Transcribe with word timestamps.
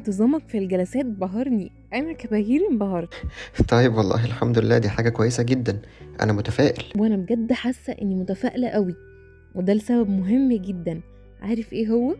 انتظامك 0.00 0.48
في 0.48 0.58
الجلسات 0.58 1.06
بهرني. 1.06 1.72
أنا 1.94 2.12
كبهير 2.12 2.60
انبهرت. 2.70 3.14
طيب 3.68 3.94
والله 3.94 4.24
الحمد 4.24 4.58
لله 4.58 4.78
دي 4.78 4.88
حاجة 4.88 5.08
كويسة 5.08 5.42
جدا. 5.42 5.78
أنا 6.20 6.32
متفائل. 6.32 6.84
وأنا 6.96 7.16
بجد 7.16 7.52
حاسة 7.52 7.92
إني 7.92 8.14
متفائلة 8.14 8.68
قوي 8.68 8.94
وده 9.54 9.72
لسبب 9.72 10.08
مهم 10.10 10.52
جدا. 10.52 11.00
عارف 11.42 11.72
إيه 11.72 11.88
هو؟ 11.88 12.14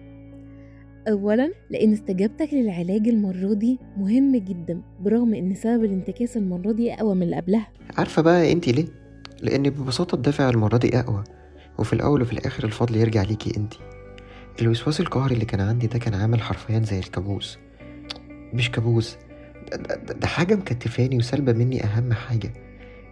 اولا 1.08 1.52
لأن 1.70 1.92
استجابتك 1.92 2.54
للعلاج 2.54 3.08
المرة 3.08 3.54
دي 3.54 3.78
مهم 3.96 4.36
جدا 4.36 4.82
برغم 5.00 5.34
إن 5.34 5.54
سبب 5.54 5.84
الانتكاسة 5.84 6.40
المرة 6.40 6.72
دي 6.72 6.94
أقوى 6.94 7.14
من 7.14 7.22
اللي 7.22 7.36
قبلها. 7.36 7.68
عارفة 7.98 8.22
بقى 8.22 8.52
انتي 8.52 8.72
ليه؟ 8.72 8.86
لأن 9.42 9.62
ببساطة 9.62 10.14
الدافع 10.14 10.50
المرة 10.50 10.76
دي 10.76 10.98
أقوى. 10.98 11.24
وفي 11.78 11.92
الأول 11.92 12.22
وفي 12.22 12.32
الآخر 12.32 12.64
الفضل 12.64 12.96
يرجع 12.96 13.22
ليكي 13.22 13.56
انتي 13.56 13.78
الوسواس 14.62 15.00
القهري 15.00 15.34
اللي 15.34 15.44
كان 15.44 15.60
عندي 15.60 15.86
ده 15.86 15.98
كان 15.98 16.14
عامل 16.14 16.40
حرفيا 16.42 16.78
زي 16.78 16.98
الكابوس. 16.98 17.58
مش 18.54 18.70
كابوس. 18.70 19.16
ده, 19.70 19.76
ده, 19.76 19.94
ده 20.14 20.26
حاجة 20.26 20.54
مكتفاني 20.54 21.16
وسالبة 21.16 21.52
مني 21.52 21.84
أهم 21.84 22.12
حاجة. 22.12 22.52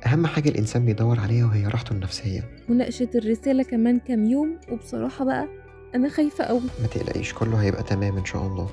أهم 0.07 0.27
حاجة 0.27 0.49
الإنسان 0.49 0.85
بيدور 0.85 1.21
عليها 1.21 1.47
وهي 1.47 1.67
راحته 1.67 1.93
النفسية. 1.93 2.45
مناقشة 2.69 3.09
الرسالة 3.15 3.63
كمان 3.63 3.99
كام 3.99 4.25
يوم 4.25 4.59
وبصراحة 4.73 5.25
بقى 5.25 5.49
أنا 5.95 6.09
خايفة 6.09 6.45
قوي 6.45 6.61
ما 6.81 6.87
تقلقيش 6.87 7.33
كله 7.35 7.63
هيبقى 7.63 7.83
تمام 7.83 8.17
إن 8.17 8.25
شاء 8.25 8.47
الله. 8.47 8.69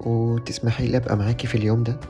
وتسمحي 0.00 0.86
لي 0.86 0.96
أبقى 0.96 1.16
معاكي 1.16 1.46
في 1.46 1.54
اليوم 1.54 1.82
ده؟ 1.82 2.00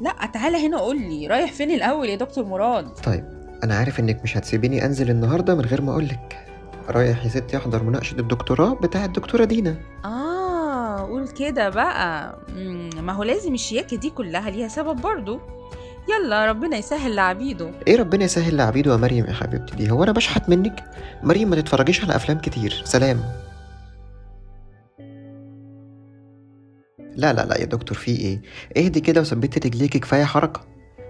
لا 0.00 0.26
تعالى 0.32 0.66
هنا 0.66 0.78
قول 0.78 1.00
لي 1.00 1.26
رايح 1.26 1.52
فين 1.52 1.70
الأول 1.70 2.08
يا 2.08 2.16
دكتور 2.16 2.44
مراد؟ 2.44 2.88
طيب 2.88 3.24
أنا 3.64 3.74
عارف 3.74 4.00
إنك 4.00 4.22
مش 4.22 4.36
هتسيبيني 4.36 4.84
أنزل 4.86 5.10
النهاردة 5.10 5.54
من 5.54 5.60
غير 5.64 5.82
ما 5.82 5.92
أقولك. 5.92 6.47
رايح 6.88 7.24
يا 7.24 7.28
ستي 7.28 7.56
أحضر 7.56 7.82
مناقشة 7.82 8.14
الدكتوراه 8.20 8.74
بتاع 8.74 9.04
الدكتورة 9.04 9.44
دينا. 9.44 9.76
آه 10.04 10.96
قول 11.00 11.28
كده 11.28 11.68
بقى. 11.68 12.38
ما 13.02 13.12
هو 13.12 13.22
لازم 13.22 13.54
الشياكة 13.54 13.96
دي 13.96 14.10
كلها 14.10 14.50
ليها 14.50 14.68
سبب 14.68 15.00
برضو. 15.00 15.40
يلا 16.08 16.46
ربنا 16.46 16.76
يسهل 16.76 17.14
لعبيده. 17.14 17.70
إيه 17.86 17.96
ربنا 17.96 18.24
يسهل 18.24 18.56
لعبيده 18.56 18.92
يا 18.92 18.96
مريم 18.96 19.24
يا 19.24 19.32
حبيبتي 19.32 19.76
دي؟ 19.76 19.90
هو 19.90 20.04
أنا 20.04 20.12
بشحت 20.12 20.48
منك؟ 20.48 20.84
مريم 21.22 21.50
ما 21.50 21.56
تتفرجيش 21.56 22.04
على 22.04 22.16
أفلام 22.16 22.38
كتير. 22.38 22.82
سلام. 22.84 23.20
لا 27.16 27.32
لا 27.32 27.44
لا 27.44 27.60
يا 27.60 27.64
دكتور 27.64 27.98
في 27.98 28.10
إيه؟ 28.10 28.42
اهدي 28.76 29.00
كده 29.00 29.20
وثبتي 29.20 29.68
رجليكي 29.68 29.98
كفاية 29.98 30.24
حركة. 30.24 30.60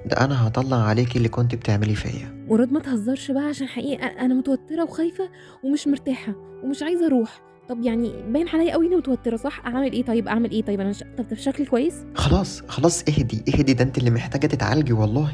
ده 0.06 0.24
أنا 0.24 0.46
هطلع 0.48 0.76
عليكي 0.76 1.16
اللي 1.18 1.28
كنت 1.28 1.54
بتعملي 1.54 1.94
فيا. 1.94 2.37
مراد 2.50 2.72
ما 2.72 2.80
تهزرش 2.80 3.30
بقى 3.30 3.42
عشان 3.44 3.66
حقيقة 3.68 4.06
أنا 4.06 4.34
متوترة 4.34 4.82
وخايفة 4.84 5.28
ومش 5.64 5.88
مرتاحة 5.88 6.32
ومش 6.64 6.82
عايزة 6.82 7.06
أروح. 7.06 7.40
طب 7.68 7.82
يعني 7.82 8.12
باين 8.32 8.48
عليا 8.48 8.72
قوي 8.72 8.86
إني 8.86 8.96
متوترة 8.96 9.36
صح؟ 9.36 9.66
أعمل 9.66 9.92
إيه 9.92 10.04
طيب؟ 10.04 10.28
أعمل 10.28 10.50
إيه 10.50 10.62
طيب؟ 10.62 10.80
أنا 10.80 10.92
ش... 10.92 11.02
طب 11.18 11.24
طب 11.30 11.36
شكلي 11.36 11.66
كويس؟ 11.66 11.94
خلاص 12.14 12.60
خلاص 12.60 13.02
اهدي 13.08 13.42
اهدي 13.54 13.72
ده 13.72 13.84
انت 13.84 13.98
اللي 13.98 14.10
محتاجة 14.10 14.46
تتعالجي 14.46 14.92
والله. 14.92 15.32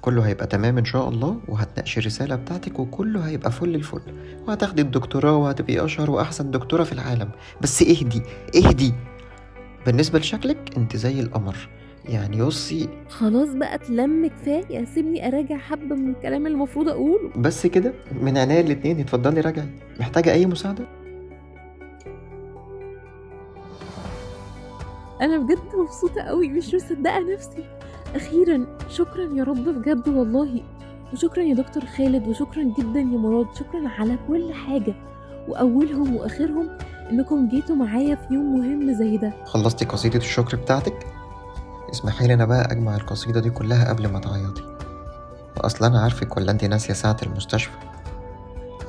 كله 0.00 0.22
هيبقى 0.22 0.46
تمام 0.46 0.78
إن 0.78 0.84
شاء 0.84 1.08
الله 1.08 1.40
وهتناقشي 1.48 2.00
الرسالة 2.00 2.36
بتاعتك 2.36 2.78
وكله 2.78 3.20
هيبقى 3.20 3.52
فل 3.52 3.74
الفل. 3.74 4.00
وهتاخدي 4.48 4.82
الدكتوراه 4.82 5.36
وهتبقي 5.36 5.84
أشهر 5.84 6.10
وأحسن 6.10 6.50
دكتورة 6.50 6.84
في 6.84 6.92
العالم. 6.92 7.28
بس 7.62 7.82
اهدي 7.82 8.22
اهدي. 8.56 8.92
بالنسبة 9.86 10.18
لشكلك 10.18 10.76
انت 10.76 10.96
زي 10.96 11.20
القمر. 11.20 11.56
يعني 12.08 12.42
بصي 12.42 12.88
خلاص 13.08 13.48
بقى 13.48 13.74
اتلم 13.74 14.26
كفايه 14.26 14.84
سيبني 14.84 15.28
أراجع 15.28 15.56
حبة 15.56 15.94
من 15.96 16.10
الكلام 16.10 16.46
اللي 16.46 16.54
المفروض 16.54 16.88
أقوله. 16.88 17.30
بس 17.36 17.66
كده 17.66 17.92
من 18.22 18.38
عينيا 18.38 18.60
الاتنين 18.60 19.00
اتفضلي 19.00 19.40
راجعي. 19.40 19.68
محتاجة 20.00 20.32
أي 20.32 20.46
مساعدة؟ 20.46 20.84
أنا 25.20 25.38
بجد 25.38 25.58
مبسوطة 25.78 26.22
قوي 26.22 26.48
مش 26.48 26.74
مصدقة 26.74 27.32
نفسي. 27.32 27.64
أخيرا 28.14 28.66
شكرا 28.88 29.32
يا 29.34 29.44
رب 29.44 29.64
بجد 29.68 30.08
والله. 30.08 30.62
وشكرا 31.12 31.42
يا 31.42 31.54
دكتور 31.54 31.84
خالد 31.84 32.28
وشكرا 32.28 32.62
جدا 32.78 33.00
يا 33.00 33.04
مراد. 33.18 33.46
شكرا 33.54 33.88
على 33.88 34.18
كل 34.28 34.52
حاجة. 34.52 34.94
وأولهم 35.48 36.16
وآخرهم 36.16 36.68
إنكم 37.10 37.48
جيتوا 37.48 37.76
معايا 37.76 38.14
في 38.14 38.34
يوم 38.34 38.58
مهم 38.58 38.92
زي 38.92 39.16
ده. 39.16 39.32
خلصتي 39.44 39.84
قصيدة 39.84 40.18
الشكر 40.18 40.56
بتاعتك؟ 40.56 41.06
اسمحي 41.92 42.26
لي 42.26 42.34
أنا 42.34 42.44
بقى 42.44 42.72
أجمع 42.72 42.96
القصيدة 42.96 43.40
دي 43.40 43.50
كلها 43.50 43.88
قبل 43.88 44.06
ما 44.08 44.18
تعيطي. 44.18 44.76
واصلا 45.56 45.88
أنا 45.88 46.00
عارفك 46.00 46.36
ولا 46.36 46.50
انت 46.52 46.64
ناسية 46.64 46.94
ساعة 46.94 47.16
المستشفى. 47.22 47.76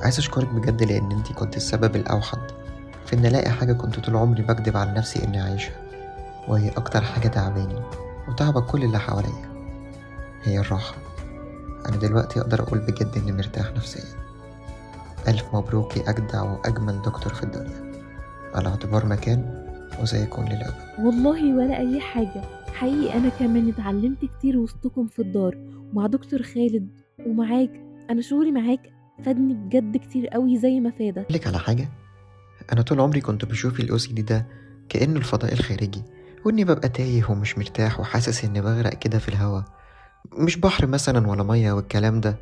عايز 0.02 0.18
أشكرك 0.18 0.48
بجد 0.48 0.82
لأن 0.82 1.12
انت 1.12 1.32
كنت 1.32 1.56
السبب 1.56 1.96
الأوحد 1.96 2.38
في 3.06 3.16
إن 3.16 3.26
ألاقي 3.26 3.50
حاجة 3.50 3.72
كنت 3.72 4.00
طول 4.00 4.16
عمري 4.16 4.42
بكدب 4.42 4.76
على 4.76 4.92
نفسي 4.92 5.24
إني 5.24 5.40
عايشها 5.40 5.76
وهي 6.48 6.68
أكتر 6.68 7.00
حاجة 7.00 7.28
تعباني 7.28 7.80
وتعب 8.28 8.62
كل 8.62 8.82
اللي 8.84 8.98
حواليا. 8.98 9.48
هي 10.42 10.58
الراحة. 10.58 10.94
أنا 11.88 11.96
دلوقتي 11.96 12.40
أقدر 12.40 12.62
أقول 12.62 12.78
بجد 12.78 13.16
إني 13.16 13.32
مرتاح 13.32 13.72
نفسيا. 13.76 14.04
ألف 15.28 15.44
مبروك 15.52 15.96
يا 15.96 16.10
أجدع 16.10 16.42
وأجمل 16.42 17.02
دكتور 17.02 17.34
في 17.34 17.42
الدنيا. 17.42 17.92
على 18.54 18.68
اعتبار 18.68 19.06
مكان 19.06 19.57
وسيكون 20.02 20.44
للأبد. 20.44 20.74
والله 20.98 21.54
ولا 21.56 21.78
أي 21.78 22.00
حاجة. 22.00 22.42
حقيقي 22.74 23.18
أنا 23.18 23.28
كمان 23.28 23.68
اتعلمت 23.68 24.24
كتير 24.24 24.58
وسطكم 24.58 25.06
في 25.06 25.18
الدار. 25.22 25.58
مع 25.92 26.06
دكتور 26.06 26.42
خالد 26.42 26.88
ومعاك 27.26 27.70
أنا 28.10 28.22
شغلي 28.22 28.52
معاك 28.52 28.80
فادني 29.24 29.54
بجد 29.54 29.96
كتير 29.96 30.26
قوي 30.26 30.58
زي 30.58 30.80
ما 30.80 30.90
فادك. 30.90 31.26
لك 31.30 31.46
على 31.46 31.58
حاجة. 31.58 31.88
أنا 32.72 32.82
طول 32.82 33.00
عمري 33.00 33.20
كنت 33.20 33.44
بشوف 33.44 33.80
الأو 33.80 33.98
سي 33.98 34.12
دي 34.12 34.22
ده 34.22 34.46
كأنه 34.88 35.16
الفضاء 35.16 35.52
الخارجي 35.52 36.02
وإني 36.44 36.64
ببقى 36.64 36.88
تايه 36.88 37.30
ومش 37.30 37.58
مرتاح 37.58 38.00
وحاسس 38.00 38.44
إني 38.44 38.60
بغرق 38.60 38.94
كده 38.94 39.18
في 39.18 39.28
الهوا. 39.28 39.62
مش 40.32 40.56
بحر 40.56 40.86
مثلا 40.86 41.28
ولا 41.28 41.42
مية 41.42 41.72
والكلام 41.72 42.20
ده. 42.20 42.36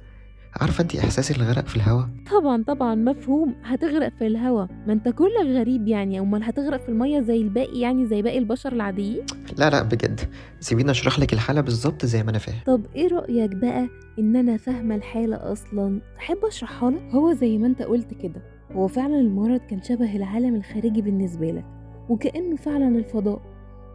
عارفة 0.60 0.82
انتي 0.82 1.00
إحساس 1.00 1.30
الغرق 1.30 1.66
في 1.66 1.76
الهوا؟ 1.76 2.02
طبعا 2.32 2.62
طبعا 2.62 2.94
مفهوم. 2.94 3.54
هتغرق 3.64 4.08
في 4.08 4.26
الهوا. 4.26 4.66
ما 4.86 4.92
انت 4.92 5.08
كلك 5.08 5.46
غريب 5.46 5.88
يعني. 5.88 6.20
أمال 6.20 6.44
هتغرق 6.44 6.80
في 6.80 6.88
المية 6.88 7.20
زي 7.20 7.36
الباقي 7.42 7.80
يعني 7.80 8.06
زي 8.06 8.22
باقي 8.22 8.38
البشر 8.38 8.72
العاديين؟ 8.72 9.22
لا 9.58 9.70
لا 9.70 9.82
بجد. 9.82 10.20
سيبيني 10.60 10.90
أشرح 10.90 11.18
لك 11.18 11.32
الحالة 11.32 11.60
بالظبط 11.60 12.04
زي 12.06 12.22
ما 12.22 12.30
أنا 12.30 12.38
فاهم. 12.38 12.56
طب 12.66 12.86
إيه 12.96 13.08
رأيك 13.08 13.50
بقى 13.56 13.88
إن 14.18 14.36
أنا 14.36 14.56
فاهمة 14.56 14.94
الحالة 14.94 15.52
أصلا؟ 15.52 16.00
تحب 16.16 16.38
أشرحها 16.44 16.90
لك؟ 16.90 17.02
هو 17.12 17.32
زي 17.32 17.58
ما 17.58 17.66
أنت 17.66 17.82
قلت 17.82 18.14
كده. 18.14 18.42
هو 18.72 18.88
فعلا 18.88 19.20
المرض 19.20 19.60
كان 19.60 19.82
شبه 19.82 20.16
العالم 20.16 20.54
الخارجي 20.54 21.02
بالنسبة 21.02 21.50
لك 21.50 21.64
وكأنه 22.08 22.56
فعلا 22.56 22.88
الفضاء. 22.88 23.40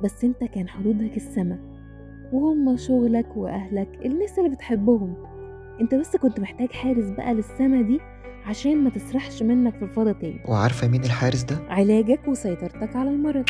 بس 0.03 0.23
أنت 0.23 0.43
كان 0.43 0.69
حدودك 0.69 1.17
السما 1.17 1.59
وهم 2.33 2.77
شغلك 2.77 3.37
وأهلك 3.37 3.99
الناس 4.05 4.39
اللي 4.39 4.49
بتحبهم. 4.49 5.13
انت 5.81 5.95
بس 5.95 6.15
كنت 6.15 6.39
محتاج 6.39 6.71
حارس 6.71 7.05
بقى 7.05 7.33
للسما 7.33 7.81
دي 7.81 7.99
عشان 8.45 8.83
ما 8.83 8.89
تسرحش 8.89 9.43
منك 9.43 9.75
في 9.75 9.81
الفضا 9.83 10.11
تاني. 10.11 10.39
وعارفة 10.45 10.87
مين 10.87 11.03
الحارس 11.03 11.43
ده؟ 11.43 11.59
علاجك 11.69 12.27
وسيطرتك 12.27 12.95
على 12.95 13.09
المرض. 13.09 13.45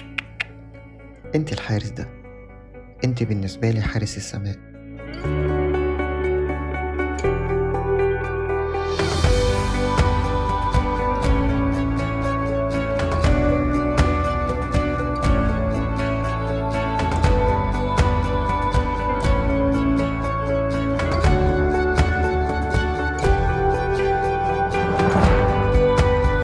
انت 1.36 1.54
الحارس 1.54 1.90
ده. 1.90 2.10
انت 3.04 3.24
بالنسبة 3.24 3.72
لي 3.72 3.82
حارس 3.82 4.18
السماء. 4.18 4.71